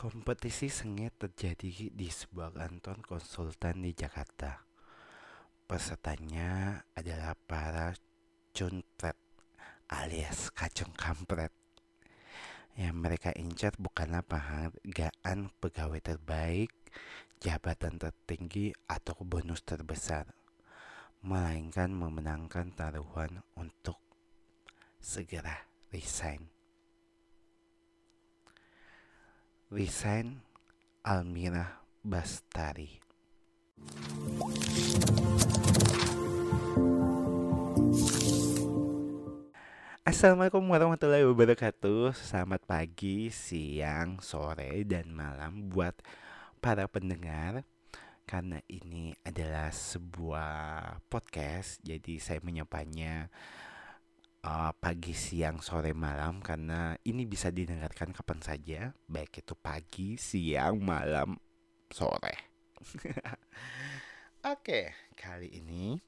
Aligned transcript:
Kompetisi 0.00 0.72
sengit 0.72 1.12
terjadi 1.20 1.92
di 1.92 2.08
sebuah 2.08 2.56
kantor 2.56 3.04
konsultan 3.04 3.84
di 3.84 3.92
Jakarta. 3.92 4.64
Pesertanya 5.68 6.80
adalah 6.96 7.36
para 7.36 7.92
cuntret 8.56 9.20
alias 9.92 10.56
kacung 10.56 10.96
kampret. 10.96 11.52
Yang 12.80 12.96
mereka 12.96 13.30
incar 13.36 13.76
bukanlah 13.76 14.24
penghargaan 14.24 15.52
pegawai 15.60 16.00
terbaik, 16.00 16.72
jabatan 17.36 18.00
tertinggi, 18.00 18.72
atau 18.88 19.20
bonus 19.20 19.60
terbesar, 19.68 20.32
melainkan 21.20 21.92
memenangkan 21.92 22.72
taruhan 22.72 23.44
untuk 23.52 24.00
segera 24.96 25.68
resign. 25.92 26.59
Resign 29.70 30.42
Almira 31.06 31.86
Bastari. 32.02 32.98
Assalamualaikum 40.02 40.66
warahmatullahi 40.66 41.22
wabarakatuh 41.22 42.18
Selamat 42.18 42.66
pagi, 42.66 43.30
siang, 43.30 44.18
sore, 44.18 44.82
dan 44.82 45.14
malam 45.14 45.70
buat 45.70 45.94
para 46.58 46.90
pendengar 46.90 47.62
Karena 48.26 48.58
ini 48.66 49.14
adalah 49.22 49.70
sebuah 49.70 50.98
podcast 51.06 51.78
Jadi 51.86 52.18
saya 52.18 52.42
menyapanya 52.42 53.30
uh, 54.44 54.72
pagi, 54.76 55.12
siang, 55.12 55.60
sore, 55.60 55.92
malam 55.92 56.40
karena 56.40 56.96
ini 57.04 57.28
bisa 57.28 57.52
didengarkan 57.52 58.12
kapan 58.16 58.40
saja, 58.40 58.80
baik 59.08 59.44
itu 59.44 59.54
pagi, 59.56 60.16
siang, 60.16 60.80
malam, 60.80 61.36
sore. 61.92 62.36
Oke, 64.52 64.96
kali 65.12 65.52
ini 65.60 66.00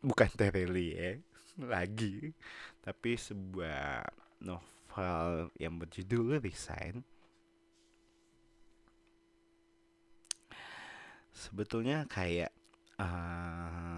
bukan 0.00 0.28
Tereli 0.38 0.88
ya 0.96 1.12
lagi, 1.60 2.32
tapi 2.82 3.14
sebuah 3.14 4.02
novel 4.42 5.54
yang 5.60 5.78
berjudul 5.78 6.42
Resign. 6.42 7.04
Sebetulnya 11.34 12.06
kayak 12.10 12.50
uh, 12.98 13.93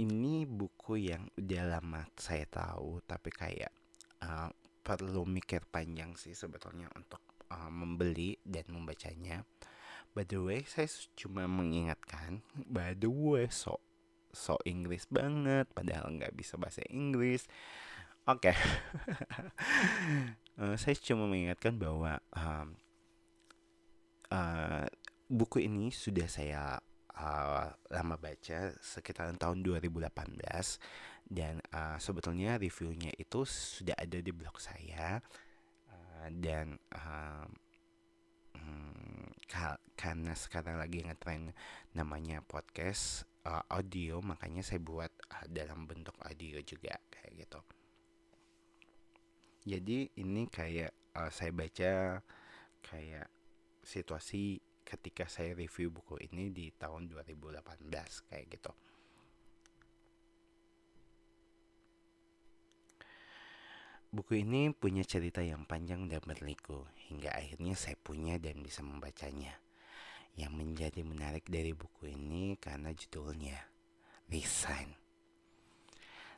ini 0.00 0.48
buku 0.48 1.12
yang 1.12 1.28
udah 1.36 1.64
lama 1.78 2.08
saya 2.16 2.48
tahu 2.48 3.04
tapi 3.04 3.28
kayak 3.28 3.72
uh, 4.24 4.48
perlu 4.82 5.22
mikir 5.28 5.62
panjang 5.68 6.16
sih 6.18 6.32
sebetulnya 6.32 6.90
untuk 6.96 7.22
uh, 7.52 7.70
membeli 7.70 8.40
dan 8.42 8.66
membacanya. 8.72 9.44
By 10.12 10.28
the 10.28 10.40
way, 10.44 10.60
saya 10.68 10.92
cuma 11.16 11.48
mengingatkan, 11.48 12.44
by 12.68 12.92
the 12.92 13.08
way, 13.08 13.48
so 13.48 13.80
so 14.32 14.60
Inggris 14.68 15.08
banget, 15.08 15.68
padahal 15.72 16.12
nggak 16.12 16.36
bisa 16.36 16.60
bahasa 16.60 16.84
Inggris. 16.92 17.48
Oke, 18.28 18.52
okay. 18.52 18.56
uh, 20.60 20.76
saya 20.76 20.94
cuma 21.00 21.24
mengingatkan 21.26 21.80
bahwa 21.80 22.20
um, 22.36 22.76
uh, 24.28 24.84
buku 25.32 25.64
ini 25.64 25.88
sudah 25.88 26.28
saya 26.28 26.76
uh, 27.18 27.72
lama 27.92 28.16
baca 28.16 28.72
sekitaran 28.80 29.36
tahun 29.36 29.64
2018 29.64 30.08
dan 31.28 31.60
uh, 31.72 31.96
sebetulnya 31.96 32.60
reviewnya 32.60 33.12
itu 33.16 33.44
sudah 33.46 33.96
ada 33.96 34.18
di 34.20 34.32
blog 34.34 34.56
saya 34.60 35.20
uh, 35.88 36.26
dan 36.28 36.76
uh, 36.92 37.46
hmm, 38.56 39.32
karena 39.96 40.32
sekarang 40.34 40.80
lagi 40.80 41.04
ngetren 41.04 41.52
namanya 41.96 42.40
podcast 42.44 43.28
uh, 43.46 43.62
audio 43.70 44.20
makanya 44.24 44.64
saya 44.64 44.80
buat 44.80 45.12
uh, 45.30 45.46
dalam 45.48 45.84
bentuk 45.86 46.16
audio 46.24 46.58
juga 46.64 46.96
kayak 47.12 47.32
gitu. 47.46 47.60
Jadi 49.62 50.10
ini 50.18 50.50
kayak 50.50 50.90
uh, 51.14 51.30
saya 51.30 51.54
baca 51.54 52.18
kayak 52.82 53.30
situasi 53.82 54.58
ketika 54.82 55.26
saya 55.26 55.56
review 55.56 55.90
buku 55.90 56.20
ini 56.30 56.52
di 56.52 56.70
tahun 56.74 57.10
2018 57.10 57.88
kayak 58.28 58.46
gitu. 58.52 58.72
Buku 64.12 64.44
ini 64.44 64.68
punya 64.76 65.00
cerita 65.08 65.40
yang 65.40 65.64
panjang 65.64 66.04
dan 66.04 66.20
berliku 66.20 66.84
hingga 67.08 67.32
akhirnya 67.32 67.72
saya 67.72 67.96
punya 67.96 68.36
dan 68.36 68.60
bisa 68.60 68.84
membacanya. 68.84 69.56
Yang 70.36 70.52
menjadi 70.52 71.00
menarik 71.00 71.48
dari 71.48 71.72
buku 71.72 72.12
ini 72.12 72.56
karena 72.60 72.92
judulnya 72.92 73.56
Resign 74.28 75.01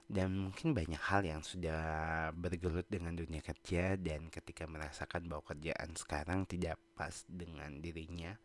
dan 0.05 0.37
mungkin 0.37 0.77
banyak 0.77 1.01
hal 1.01 1.25
yang 1.25 1.41
sudah 1.41 2.29
bergelut 2.37 2.85
dengan 2.93 3.17
dunia 3.17 3.41
kerja 3.41 3.97
dan 3.97 4.29
ketika 4.29 4.69
merasakan 4.69 5.25
bahwa 5.33 5.43
kerjaan 5.49 5.97
sekarang 5.97 6.45
tidak 6.45 6.77
pas 6.93 7.25
dengan 7.25 7.81
dirinya 7.81 8.37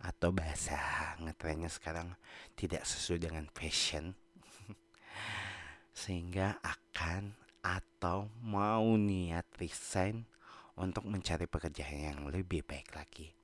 atau 0.00 0.30
bahasa 0.32 0.78
ngetrennya 1.20 1.68
sekarang 1.68 2.14
tidak 2.54 2.86
sesuai 2.86 3.26
dengan 3.26 3.44
passion 3.50 4.14
sehingga 6.00 6.62
akan 6.62 7.34
atau 7.60 8.32
mau 8.40 8.96
niat 8.96 9.44
resign 9.60 10.24
untuk 10.80 11.04
mencari 11.04 11.44
pekerjaan 11.44 12.00
yang 12.00 12.20
lebih 12.32 12.64
baik 12.64 12.88
lagi. 12.96 13.36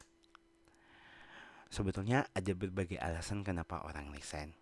Sebetulnya 1.69 2.25
ada 2.33 2.53
berbagai 2.57 2.97
alasan 2.97 3.45
kenapa 3.45 3.85
orang 3.85 4.09
resign 4.15 4.57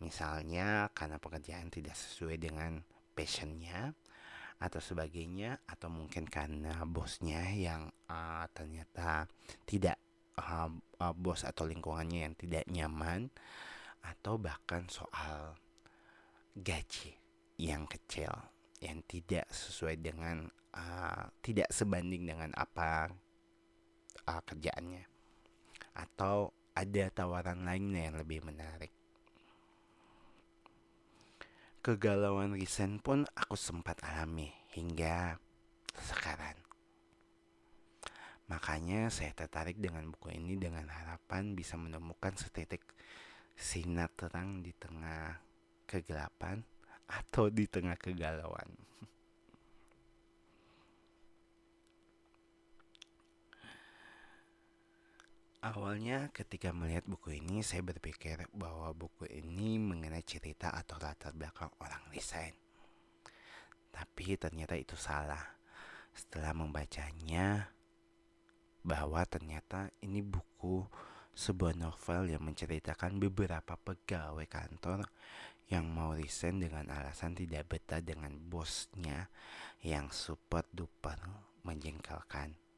Misalnya 0.00 0.88
karena 0.96 1.20
pekerjaan 1.20 1.68
tidak 1.68 1.96
sesuai 1.96 2.40
dengan 2.40 2.80
passionnya 3.12 3.92
atau 4.60 4.80
sebagainya 4.80 5.64
atau 5.64 5.88
mungkin 5.88 6.28
karena 6.28 6.84
bosnya 6.84 7.48
yang 7.52 7.88
uh, 8.12 8.44
ternyata 8.52 9.24
tidak 9.64 9.96
uh, 10.36 10.68
uh, 11.00 11.14
bos 11.16 11.48
atau 11.48 11.64
lingkungannya 11.64 12.28
yang 12.28 12.34
tidak 12.36 12.64
nyaman 12.68 13.32
atau 14.04 14.36
bahkan 14.36 14.84
soal 14.88 15.56
gaji 16.56 17.16
yang 17.56 17.88
kecil 17.88 18.32
yang 18.80 19.04
tidak 19.04 19.48
sesuai 19.52 20.00
dengan 20.00 20.48
uh, 20.76 21.24
tidak 21.44 21.68
sebanding 21.68 22.24
dengan 22.24 22.52
apa 22.56 23.12
uh, 24.24 24.42
kerjaannya. 24.44 25.04
Atau 25.92 26.56
ada 26.72 27.04
tawaran 27.12 27.64
lainnya 27.68 28.08
yang 28.08 28.16
lebih 28.16 28.40
menarik 28.40 28.99
Kegalauan 31.80 32.52
resign 32.52 33.00
pun 33.00 33.24
aku 33.32 33.56
sempat 33.56 33.96
alami 34.04 34.52
hingga 34.76 35.40
sekarang. 35.96 36.60
Makanya 38.52 39.08
saya 39.08 39.32
tertarik 39.32 39.80
dengan 39.80 40.12
buku 40.12 40.36
ini 40.36 40.60
dengan 40.60 40.84
harapan 40.92 41.56
bisa 41.56 41.80
menemukan 41.80 42.36
setitik 42.36 42.84
sinar 43.56 44.12
terang 44.12 44.60
di 44.60 44.76
tengah 44.76 45.40
kegelapan 45.88 46.60
atau 47.08 47.48
di 47.48 47.64
tengah 47.64 47.96
kegalauan. 47.96 48.76
Awalnya 55.60 56.32
ketika 56.32 56.72
melihat 56.72 57.04
buku 57.04 57.36
ini 57.36 57.60
saya 57.60 57.84
berpikir 57.84 58.48
bahwa 58.56 58.96
buku 58.96 59.28
ini 59.28 59.76
mengenai 59.76 60.24
cerita 60.24 60.72
atau 60.72 60.96
latar 60.96 61.36
belakang 61.36 61.68
orang 61.84 62.00
resign. 62.16 62.56
Tapi 63.92 64.40
ternyata 64.40 64.72
itu 64.72 64.96
salah. 64.96 65.60
Setelah 66.16 66.56
membacanya 66.56 67.76
bahwa 68.80 69.20
ternyata 69.28 69.92
ini 70.00 70.24
buku 70.24 70.80
sebuah 71.36 71.76
novel 71.76 72.32
yang 72.32 72.40
menceritakan 72.40 73.20
beberapa 73.20 73.76
pegawai 73.76 74.48
kantor 74.48 75.04
yang 75.68 75.84
mau 75.92 76.16
resign 76.16 76.56
dengan 76.56 76.88
alasan 76.88 77.36
tidak 77.36 77.68
betah 77.68 78.00
dengan 78.00 78.32
bosnya 78.48 79.28
yang 79.84 80.08
super 80.08 80.64
duper 80.72 81.20
menjengkelkan 81.68 82.69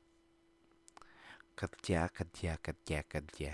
kerja 1.62 2.10
kerja 2.10 2.58
kerja 2.58 3.06
kerja. 3.06 3.52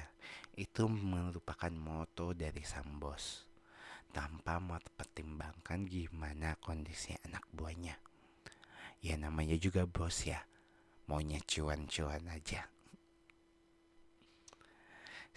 Itu 0.56 0.88
merupakan 0.88 1.68
moto 1.76 2.32
dari 2.32 2.64
sang 2.64 2.96
bos. 2.96 3.44
Tanpa 4.08 4.56
mempertimbangkan 4.56 5.84
gimana 5.84 6.56
kondisi 6.56 7.12
anak 7.28 7.44
buahnya. 7.52 8.00
Ya 9.04 9.20
namanya 9.20 9.60
juga 9.60 9.84
bos 9.84 10.24
ya. 10.24 10.40
Maunya 11.04 11.36
cuan-cuan 11.44 12.24
aja. 12.32 12.72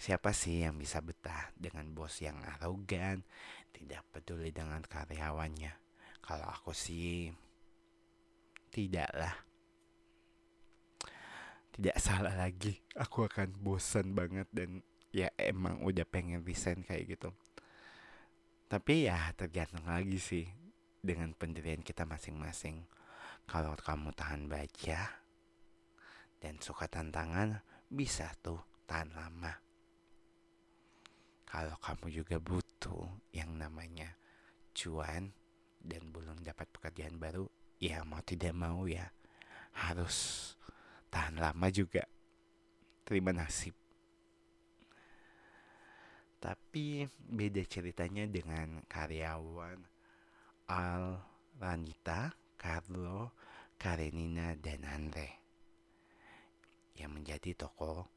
Siapa 0.00 0.32
sih 0.32 0.64
yang 0.64 0.80
bisa 0.80 1.04
betah 1.04 1.52
dengan 1.52 1.92
bos 1.92 2.24
yang 2.24 2.40
arogan 2.56 3.20
tidak 3.76 4.00
peduli 4.16 4.48
dengan 4.48 4.80
karyawannya? 4.80 5.76
Kalau 6.24 6.48
aku 6.48 6.72
sih 6.72 7.28
tidaklah 8.72 9.51
tidak 11.72 11.96
salah 11.98 12.36
lagi. 12.36 12.80
Aku 12.96 13.24
akan 13.24 13.56
bosan 13.60 14.12
banget 14.12 14.48
dan 14.52 14.84
ya 15.12 15.32
emang 15.40 15.80
udah 15.84 16.04
pengen 16.04 16.44
resign 16.44 16.84
kayak 16.84 17.16
gitu. 17.16 17.32
Tapi 18.68 19.08
ya 19.08 19.32
tergantung 19.36 19.84
lagi 19.84 20.16
sih 20.16 20.48
dengan 21.00 21.32
pendirian 21.36 21.84
kita 21.84 22.08
masing-masing. 22.08 22.84
Kalau 23.44 23.76
kamu 23.76 24.14
tahan 24.16 24.48
baca 24.48 25.00
dan 26.40 26.54
suka 26.62 26.88
tantangan 26.88 27.60
bisa 27.92 28.32
tuh 28.40 28.60
tahan 28.88 29.12
lama. 29.12 29.52
Kalau 31.44 31.76
kamu 31.76 32.06
juga 32.22 32.40
butuh 32.40 33.12
yang 33.36 33.60
namanya 33.60 34.16
cuan 34.72 35.36
dan 35.76 36.08
belum 36.08 36.40
dapat 36.40 36.64
pekerjaan 36.72 37.20
baru 37.20 37.44
ya 37.76 38.06
mau 38.06 38.22
tidak 38.24 38.54
mau 38.56 38.88
ya 38.88 39.10
harus 39.84 40.54
tahan 41.12 41.36
lama 41.36 41.68
juga. 41.68 42.08
Terima 43.04 43.36
nasib. 43.36 43.76
Tapi 46.40 47.06
beda 47.12 47.62
ceritanya 47.68 48.26
dengan 48.26 48.82
karyawan 48.88 49.78
Al 50.72 51.20
Ranita, 51.60 52.32
Carlo, 52.56 53.36
Karenina, 53.76 54.56
dan 54.56 54.82
Andre. 54.88 55.28
Yang 56.96 57.10
menjadi 57.12 57.50
tokoh 57.54 58.08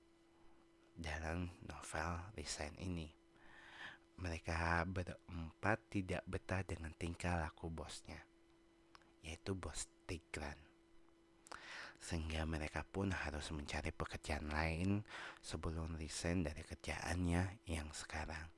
dalam 0.95 1.51
novel 1.67 2.31
Resign 2.39 2.79
ini. 2.79 3.11
Mereka 4.15 4.87
berempat 4.87 5.91
tidak 5.91 6.23
betah 6.23 6.63
dengan 6.63 6.95
tingkah 6.95 7.35
laku 7.35 7.67
bosnya, 7.67 8.23
yaitu 9.27 9.51
bos 9.51 9.91
Tigran 10.07 10.74
sehingga 11.99 12.45
mereka 12.45 12.85
pun 12.85 13.09
harus 13.09 13.49
mencari 13.49 13.89
pekerjaan 13.89 14.51
lain 14.51 15.01
sebelum 15.41 15.97
resign 15.97 16.45
dari 16.45 16.61
kerjaannya 16.61 17.65
yang 17.65 17.89
sekarang. 17.95 18.51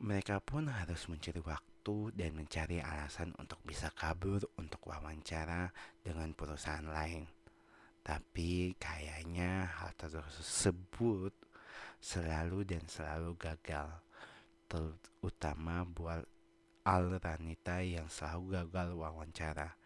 Mereka 0.00 0.40
pun 0.40 0.72
harus 0.72 1.12
mencari 1.12 1.44
waktu 1.44 2.16
dan 2.16 2.32
mencari 2.32 2.80
alasan 2.80 3.36
untuk 3.36 3.60
bisa 3.60 3.92
kabur 3.92 4.40
untuk 4.56 4.80
wawancara 4.88 5.68
dengan 6.00 6.32
perusahaan 6.32 6.88
lain. 6.88 7.28
Tapi 8.00 8.72
kayaknya 8.80 9.68
hal 9.68 9.92
tersebut 10.00 11.36
selalu 12.00 12.64
dan 12.64 12.80
selalu 12.88 13.36
gagal, 13.36 13.92
terutama 14.72 15.84
buat 15.84 16.24
Al 16.80 17.20
Ranita 17.20 17.84
yang 17.84 18.08
selalu 18.08 18.56
gagal 18.64 18.96
wawancara 18.96 19.79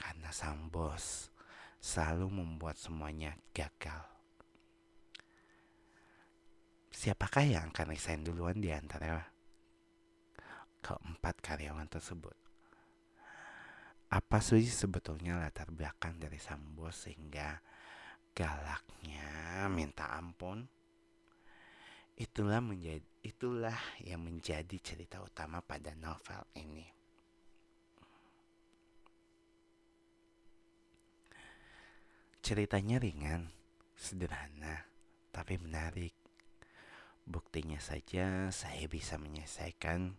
karena 0.00 0.32
sang 0.32 0.72
bos 0.72 1.28
selalu 1.76 2.32
membuat 2.32 2.80
semuanya 2.80 3.36
gagal. 3.52 4.08
Siapakah 6.88 7.44
yang 7.44 7.68
akan 7.68 7.92
resign 7.92 8.24
duluan 8.24 8.56
di 8.60 8.72
antara 8.72 9.28
keempat 10.80 11.44
karyawan 11.44 11.88
tersebut? 11.92 12.32
Apa 14.10 14.40
sih 14.40 14.64
sebetulnya 14.64 15.38
latar 15.38 15.68
belakang 15.70 16.16
dari 16.16 16.40
sang 16.40 16.64
bos 16.72 17.06
sehingga 17.06 17.60
galaknya 18.32 19.68
minta 19.68 20.16
ampun? 20.16 20.64
Itulah 22.16 22.60
menjadi 22.60 23.04
itulah 23.20 23.76
yang 24.00 24.24
menjadi 24.24 24.76
cerita 24.80 25.20
utama 25.20 25.60
pada 25.60 25.92
novel 25.96 26.44
ini. 26.56 26.99
Ceritanya 32.40 32.96
ringan, 32.96 33.52
sederhana, 33.92 34.88
tapi 35.28 35.60
menarik. 35.60 36.16
Buktinya 37.28 37.76
saja 37.78 38.48
saya 38.48 38.88
bisa 38.88 39.20
menyelesaikan 39.20 40.16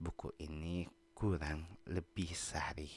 buku 0.00 0.32
ini 0.40 0.88
kurang 1.12 1.78
lebih 1.84 2.32
sehari. 2.32 2.88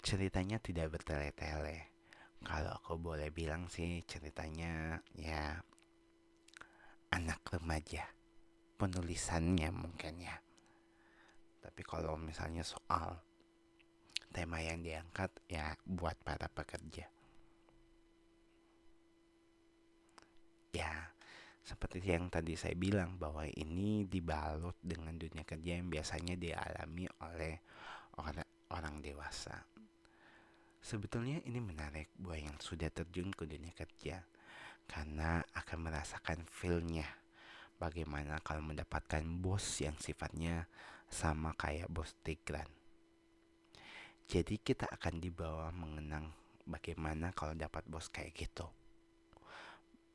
Ceritanya 0.00 0.62
tidak 0.62 0.96
bertele-tele. 0.96 1.92
Kalau 2.40 2.72
aku 2.78 2.96
boleh 2.96 3.28
bilang 3.34 3.68
sih 3.68 4.00
ceritanya 4.06 5.02
ya 5.18 5.60
anak 7.10 7.42
remaja. 7.52 8.06
Penulisannya 8.78 9.68
mungkin 9.74 10.24
ya. 10.24 10.40
Tapi 11.60 11.82
kalau 11.84 12.16
misalnya 12.16 12.64
soal 12.64 13.20
tema 14.30 14.62
yang 14.62 14.80
diangkat 14.80 15.30
ya 15.50 15.74
buat 15.82 16.14
para 16.22 16.46
pekerja. 16.46 17.06
Ya, 20.70 21.10
seperti 21.66 22.02
yang 22.06 22.30
tadi 22.30 22.54
saya 22.54 22.78
bilang 22.78 23.18
bahwa 23.18 23.42
ini 23.46 24.06
dibalut 24.06 24.78
dengan 24.78 25.18
dunia 25.18 25.42
kerja 25.42 25.82
yang 25.82 25.90
biasanya 25.90 26.38
dialami 26.38 27.10
oleh 27.26 27.58
orang, 28.22 28.48
orang 28.70 29.02
dewasa. 29.02 29.66
Sebetulnya 30.80 31.44
ini 31.44 31.60
menarik 31.60 32.08
buat 32.16 32.40
yang 32.40 32.56
sudah 32.56 32.88
terjun 32.88 33.34
ke 33.34 33.44
dunia 33.44 33.74
kerja 33.76 34.24
karena 34.88 35.44
akan 35.52 35.78
merasakan 35.86 36.42
feelnya 36.48 37.06
bagaimana 37.76 38.40
kalau 38.40 38.64
mendapatkan 38.64 39.22
bos 39.38 39.62
yang 39.84 39.94
sifatnya 40.00 40.66
sama 41.06 41.52
kayak 41.54 41.92
bos 41.92 42.16
Tigran. 42.24 42.79
Jadi 44.30 44.62
kita 44.62 44.86
akan 44.86 45.18
dibawa 45.18 45.74
mengenang 45.74 46.30
bagaimana 46.62 47.34
kalau 47.34 47.50
dapat 47.50 47.82
bos 47.90 48.06
kayak 48.14 48.30
gitu. 48.38 48.62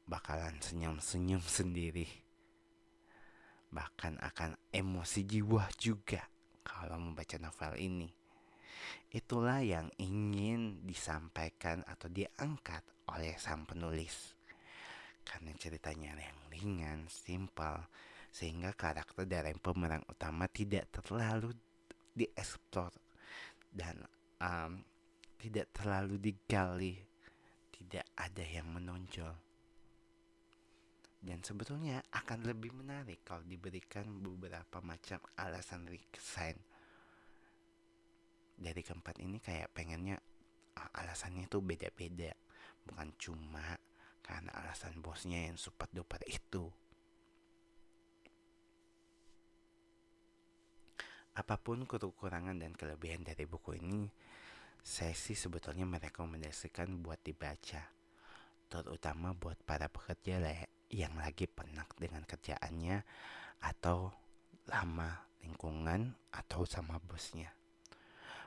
Bakalan 0.08 0.56
senyum-senyum 0.64 1.44
sendiri. 1.60 2.08
Bahkan 3.76 4.24
akan 4.24 4.56
emosi 4.72 5.28
jiwa 5.28 5.68
juga 5.76 6.24
kalau 6.64 6.96
membaca 6.96 7.36
novel 7.44 7.76
ini. 7.76 8.08
Itulah 9.12 9.60
yang 9.60 9.92
ingin 10.00 10.88
disampaikan 10.88 11.84
atau 11.84 12.08
diangkat 12.08 12.88
oleh 13.12 13.36
sang 13.36 13.68
penulis. 13.68 14.32
Karena 15.28 15.52
ceritanya 15.60 16.16
yang 16.16 16.40
ringan, 16.56 17.12
simpel, 17.12 17.84
sehingga 18.32 18.72
karakter 18.72 19.28
dari 19.28 19.52
pemeran 19.60 20.08
utama 20.08 20.48
tidak 20.48 20.88
terlalu 21.04 21.52
dieksplor 22.16 22.96
dan 23.76 24.00
um, 24.40 24.80
tidak 25.36 25.76
terlalu 25.76 26.16
digali, 26.18 26.96
tidak 27.76 28.08
ada 28.16 28.42
yang 28.48 28.72
menonjol. 28.72 29.36
Dan 31.20 31.44
sebetulnya 31.44 32.00
akan 32.14 32.48
lebih 32.48 32.72
menarik 32.72 33.28
kalau 33.28 33.44
diberikan 33.44 34.08
beberapa 34.24 34.80
macam 34.80 35.20
alasan 35.36 35.84
resign. 35.92 36.56
Dari 38.56 38.80
keempat 38.80 39.20
ini 39.20 39.44
kayak 39.44 39.76
pengennya 39.76 40.16
alasannya 40.96 41.52
tuh 41.52 41.60
beda-beda, 41.60 42.32
bukan 42.88 43.12
cuma 43.20 43.76
karena 44.24 44.54
alasan 44.64 45.04
bosnya 45.04 45.52
yang 45.52 45.60
super 45.60 45.92
duper 45.92 46.24
itu. 46.30 46.72
Apa 51.36 51.60
pun 51.60 51.84
kekurangan 51.84 52.56
dan 52.56 52.72
kelebihan 52.72 53.28
dari 53.28 53.44
buku 53.44 53.76
ini, 53.76 54.08
saya 54.80 55.12
sih 55.12 55.36
sebetulnya 55.36 55.84
merekomendasikan 55.84 56.88
buat 57.04 57.20
dibaca, 57.20 57.92
terutama 58.72 59.36
buat 59.36 59.60
para 59.68 59.92
pekerja 59.92 60.40
yang 60.88 61.20
lagi 61.20 61.52
penak 61.52 61.92
dengan 62.00 62.24
kerjaannya 62.24 63.04
atau 63.68 64.16
lama 64.72 65.28
lingkungan 65.44 66.16
atau 66.32 66.64
sama 66.64 67.04
bosnya. 67.04 67.52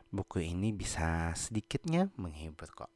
Buku 0.08 0.40
ini 0.40 0.72
bisa 0.72 1.36
sedikitnya 1.36 2.08
menghibur 2.16 2.72
kok. 2.72 2.88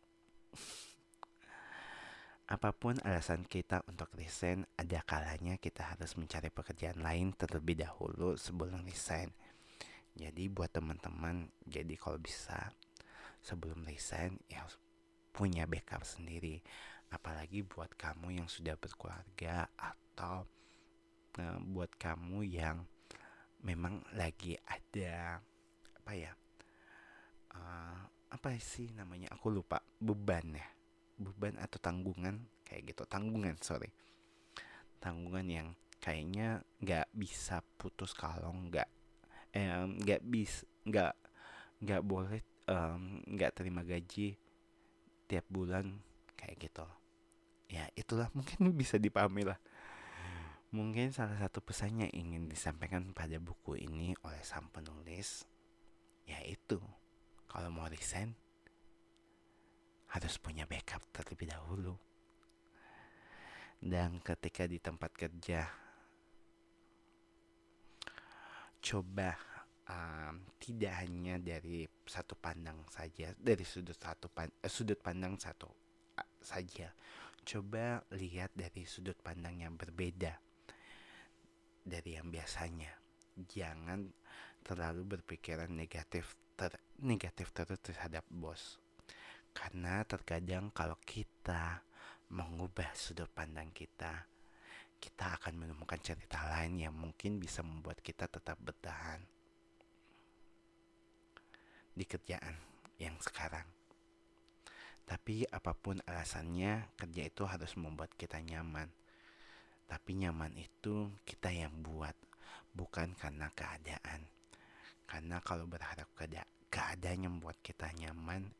Apa 2.56 2.72
pun 2.72 2.96
alasan 3.04 3.44
kita 3.44 3.84
untuk 3.84 4.08
resign, 4.16 4.64
ada 4.80 5.04
kalanya 5.04 5.60
kita 5.60 5.92
harus 5.92 6.16
mencari 6.16 6.48
pekerjaan 6.48 7.04
lain 7.04 7.36
terlebih 7.36 7.84
dahulu 7.84 8.40
sebelum 8.40 8.80
resign 8.88 9.28
jadi 10.12 10.52
buat 10.52 10.68
teman-teman 10.68 11.48
jadi 11.64 11.96
kalau 11.96 12.20
bisa 12.20 12.72
sebelum 13.40 13.82
resign 13.88 14.36
ya 14.46 14.62
punya 15.32 15.64
backup 15.64 16.04
sendiri. 16.04 16.60
Apalagi 17.12 17.64
buat 17.64 17.92
kamu 17.96 18.40
yang 18.40 18.48
sudah 18.48 18.76
berkeluarga 18.76 19.68
atau 19.76 20.48
uh, 21.40 21.58
buat 21.60 21.92
kamu 21.96 22.44
yang 22.44 22.84
memang 23.64 24.00
lagi 24.16 24.56
ada 24.64 25.38
apa 26.02 26.12
ya 26.18 26.32
uh, 27.54 28.00
apa 28.32 28.48
sih 28.58 28.90
namanya 28.96 29.32
aku 29.32 29.52
lupa 29.52 29.80
beban 30.00 30.56
ya. 30.56 30.68
Beban 31.20 31.56
atau 31.60 31.80
tanggungan 31.80 32.48
kayak 32.64 32.92
gitu. 32.92 33.04
Tanggungan 33.04 33.56
sorry. 33.60 33.92
Tanggungan 35.00 35.48
yang 35.48 35.68
kayaknya 36.00 36.64
nggak 36.80 37.12
bisa 37.12 37.60
putus 37.76 38.16
kalau 38.16 38.50
nggak 38.50 38.88
nggak 39.52 40.20
bis 40.24 40.64
nggak 40.88 41.12
nggak 41.82 42.02
boleh 42.02 42.40
nggak 43.28 43.50
um, 43.52 43.56
terima 43.56 43.82
gaji 43.84 44.38
tiap 45.28 45.46
bulan 45.48 46.00
kayak 46.38 46.56
gitu. 46.68 46.86
Ya 47.72 47.88
itulah 47.96 48.28
mungkin 48.36 48.70
bisa 48.80 48.96
dipahami 48.96 49.48
lah. 49.48 49.58
Mungkin 50.72 51.12
salah 51.12 51.36
satu 51.36 51.60
pesannya 51.60 52.08
ingin 52.16 52.48
disampaikan 52.48 53.12
pada 53.12 53.36
buku 53.36 53.76
ini 53.76 54.16
oleh 54.24 54.40
sang 54.40 54.72
penulis 54.72 55.44
yaitu 56.24 56.80
kalau 57.50 57.68
mau 57.68 57.90
resign 57.90 58.32
harus 60.12 60.36
punya 60.40 60.64
backup 60.64 61.04
terlebih 61.12 61.52
dahulu. 61.52 61.96
Dan 63.82 64.22
ketika 64.22 64.64
di 64.64 64.78
tempat 64.78 65.10
kerja 65.12 65.81
coba 68.82 69.38
um, 69.86 70.42
tidak 70.58 71.06
hanya 71.06 71.38
dari 71.38 71.86
satu 72.02 72.34
pandang 72.34 72.82
saja 72.90 73.30
dari 73.38 73.62
sudut 73.62 73.94
satu 73.94 74.26
pan, 74.26 74.50
eh, 74.50 74.66
sudut 74.70 74.98
pandang 74.98 75.38
satu 75.38 75.70
uh, 76.18 76.30
saja. 76.42 76.90
Coba 77.42 78.02
lihat 78.14 78.54
dari 78.54 78.86
sudut 78.86 79.18
pandang 79.18 79.62
yang 79.62 79.74
berbeda 79.78 80.38
dari 81.82 82.18
yang 82.18 82.30
biasanya. 82.30 82.90
Jangan 83.34 84.10
terlalu 84.62 85.18
berpikiran 85.18 85.70
negatif 85.70 86.38
ter, 86.54 86.78
negatif 87.02 87.50
terus 87.50 87.82
terhadap 87.82 88.22
bos. 88.30 88.78
Karena 89.52 90.06
terkadang 90.06 90.70
kalau 90.70 90.96
kita 91.02 91.82
mengubah 92.32 92.94
sudut 92.96 93.28
pandang 93.28 93.68
kita 93.74 94.24
kita 95.02 95.34
akan 95.34 95.66
menemukan 95.66 95.98
cerita 95.98 96.38
lain 96.46 96.78
yang 96.78 96.94
mungkin 96.94 97.42
bisa 97.42 97.66
membuat 97.66 97.98
kita 97.98 98.30
tetap 98.30 98.54
bertahan 98.62 99.18
di 101.90 102.06
kerjaan 102.06 102.54
yang 103.02 103.18
sekarang. 103.18 103.66
Tapi 105.02 105.42
apa 105.50 105.74
pun 105.74 105.98
alasannya, 106.06 106.94
kerja 106.94 107.22
itu 107.26 107.42
harus 107.42 107.74
membuat 107.74 108.14
kita 108.14 108.38
nyaman. 108.38 108.86
Tapi 109.90 110.22
nyaman 110.22 110.54
itu 110.54 111.10
kita 111.26 111.50
yang 111.50 111.74
buat, 111.82 112.14
bukan 112.70 113.18
karena 113.18 113.50
keadaan. 113.50 114.30
Karena 115.10 115.42
kalau 115.42 115.66
berharap 115.66 116.06
keada 116.14 116.46
keadaan 116.70 117.26
yang 117.26 117.32
membuat 117.42 117.58
kita 117.60 117.90
nyaman, 117.90 118.54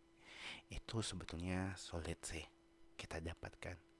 itu 0.69 1.01
sebetulnya 1.01 1.73
sulit 1.79 2.19
sih 2.27 2.45
kita 2.99 3.23
dapatkan 3.23 3.92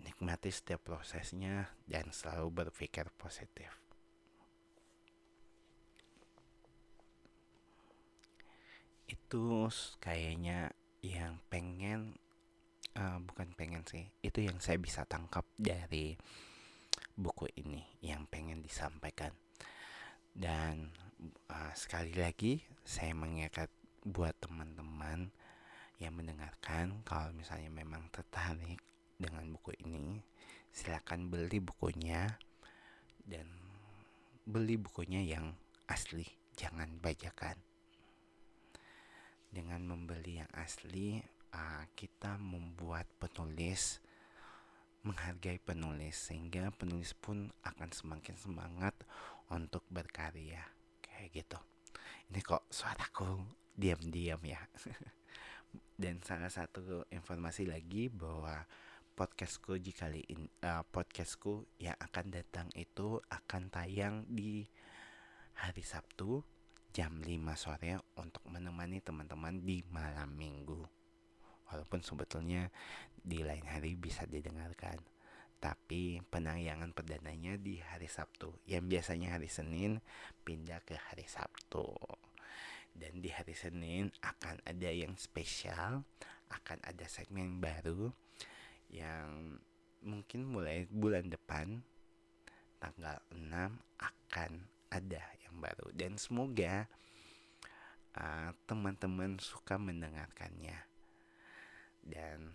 nikmati 0.00 0.48
setiap 0.48 0.80
prosesnya 0.80 1.68
dan 1.84 2.08
selalu 2.14 2.64
berpikir 2.64 3.10
positif. 3.18 3.68
Itu 9.04 9.68
kayaknya 10.00 10.72
yang 11.02 11.42
pengen 11.50 12.16
uh, 12.96 13.18
bukan 13.20 13.52
pengen 13.58 13.84
sih, 13.84 14.08
itu 14.24 14.44
yang 14.44 14.56
saya 14.62 14.78
bisa 14.80 15.04
tangkap 15.04 15.44
dari 15.58 16.16
buku 17.12 17.48
ini 17.60 17.82
yang 18.00 18.24
pengen 18.28 18.64
disampaikan. 18.64 19.32
Dan 20.32 20.88
uh, 21.52 21.72
sekali 21.76 22.16
lagi 22.16 22.64
saya 22.82 23.12
mengingat 23.12 23.68
buat 24.02 24.34
teman-teman 24.40 25.30
yang 26.02 26.18
mendengarkan 26.18 27.06
kalau 27.06 27.30
misalnya 27.30 27.70
memang 27.70 28.10
tertarik 28.10 28.82
dengan 29.22 29.46
buku 29.54 29.78
ini 29.86 30.18
silakan 30.74 31.30
beli 31.30 31.62
bukunya 31.62 32.34
dan 33.22 33.46
beli 34.42 34.74
bukunya 34.74 35.22
yang 35.22 35.54
asli 35.86 36.26
jangan 36.58 36.98
bajakan. 36.98 37.54
Dengan 39.52 39.84
membeli 39.84 40.40
yang 40.42 40.50
asli 40.56 41.20
uh, 41.52 41.84
kita 41.92 42.40
membuat 42.40 43.04
penulis 43.20 44.00
menghargai 45.02 45.58
penulis 45.58 46.30
sehingga 46.30 46.70
penulis 46.78 47.12
pun 47.12 47.50
akan 47.66 47.90
semakin 47.90 48.38
semangat 48.38 48.94
untuk 49.50 49.82
berkarya. 49.90 50.62
Kayak 51.02 51.42
gitu. 51.42 51.58
Ini 52.32 52.40
kok 52.40 52.64
suaraku 52.70 53.42
diam-diam 53.74 54.40
ya. 54.46 54.62
Dan 56.02 56.22
salah 56.22 56.48
satu 56.48 57.04
informasi 57.10 57.68
lagi 57.68 58.08
bahwa 58.08 58.62
podcastku 59.12 59.76
jika 59.76 60.08
kali 60.08 60.24
ini 60.24 60.48
uh, 60.64 60.80
podcastku 60.88 61.68
yang 61.76 61.92
akan 62.00 62.32
datang 62.32 62.68
itu 62.72 63.20
akan 63.28 63.68
tayang 63.68 64.24
di 64.24 64.64
hari 65.52 65.84
Sabtu 65.84 66.40
jam 66.96 67.20
5 67.20 67.28
sore 67.60 68.00
untuk 68.16 68.40
menemani 68.48 69.04
teman-teman 69.04 69.60
di 69.60 69.84
malam 69.92 70.32
minggu. 70.32 70.80
Walaupun 71.68 72.00
sebetulnya 72.00 72.72
di 73.12 73.44
lain 73.44 73.68
hari 73.68 73.96
bisa 74.00 74.24
didengarkan. 74.24 74.96
Tapi 75.62 76.18
penayangan 76.26 76.90
perdananya 76.90 77.54
di 77.54 77.78
hari 77.78 78.10
Sabtu 78.10 78.50
Yang 78.66 78.98
biasanya 78.98 79.38
hari 79.38 79.46
Senin 79.46 80.02
pindah 80.42 80.82
ke 80.82 80.98
hari 80.98 81.22
Sabtu 81.22 81.86
Dan 82.90 83.22
di 83.22 83.30
hari 83.30 83.54
Senin 83.54 84.10
akan 84.26 84.58
ada 84.66 84.90
yang 84.90 85.14
spesial 85.14 86.02
Akan 86.50 86.82
ada 86.82 87.06
segmen 87.06 87.62
baru 87.62 88.10
yang 88.92 89.56
mungkin 90.04 90.44
mulai 90.44 90.84
bulan 90.92 91.32
depan 91.32 91.80
tanggal 92.76 93.16
6 93.32 93.48
akan 93.98 94.52
ada 94.92 95.22
yang 95.42 95.56
baru. 95.56 95.88
Dan 95.96 96.20
semoga 96.20 96.86
uh, 98.18 98.50
teman-teman 98.68 99.40
suka 99.40 99.80
mendengarkannya. 99.80 100.76
Dan 102.02 102.52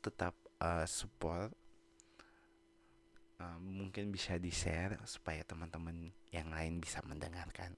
tetap 0.00 0.36
uh, 0.60 0.84
support 0.88 1.52
uh, 3.40 3.58
mungkin 3.60 4.12
bisa 4.12 4.36
di 4.36 4.52
share 4.52 5.00
supaya 5.08 5.44
teman-teman 5.44 6.12
yang 6.30 6.52
lain 6.52 6.78
bisa 6.78 7.00
mendengarkan. 7.04 7.74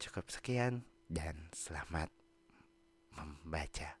Cukup 0.00 0.28
sekian 0.32 0.82
dan 1.06 1.52
selamat 1.52 2.08
membaca 3.12 4.00